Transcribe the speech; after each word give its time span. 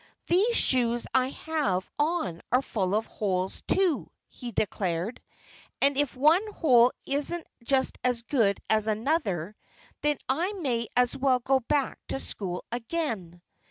"These 0.25 0.57
shoes 0.57 1.05
I 1.13 1.29
have 1.29 1.87
on 1.99 2.41
are 2.51 2.63
full 2.63 2.95
of 2.95 3.05
holes, 3.05 3.61
too," 3.67 4.09
he 4.29 4.51
declared. 4.51 5.21
"And 5.79 5.95
if 5.95 6.15
one 6.15 6.41
hole 6.53 6.91
isn't 7.05 7.45
just 7.63 7.99
as 8.03 8.23
good 8.23 8.59
as 8.67 8.87
another, 8.87 9.55
then 10.01 10.17
I 10.27 10.53
may 10.53 10.87
as 10.97 11.15
well 11.15 11.37
go 11.37 11.59
back 11.59 11.99
to 12.07 12.19
school 12.19 12.65
again." 12.71 13.43